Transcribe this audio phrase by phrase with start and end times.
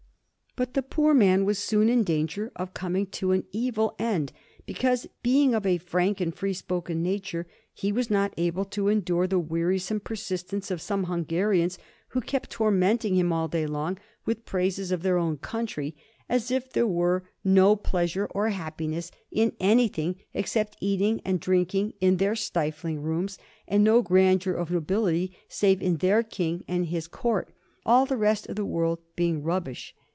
[0.57, 4.33] But the poor man was soon in danger of coming to an evil end,
[4.65, 9.27] because, being of a frank and free spoken nature, he was not able to endure
[9.27, 11.79] the wearisome persistence of some Hungarians,
[12.09, 15.95] who kept tormenting him all day long with praises of their own country,
[16.27, 22.17] as if there were no pleasure or happiness in anything except eating and drinking in
[22.17, 23.37] their stifling rooms,
[23.69, 27.53] and no grandeur or nobility save in their King and his Court,
[27.85, 29.95] all the rest of the world being rubbish.